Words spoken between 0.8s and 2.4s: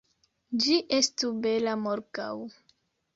estu bela morgaŭ!